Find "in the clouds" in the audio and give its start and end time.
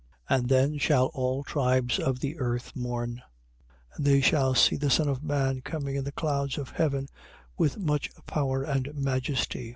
5.95-6.57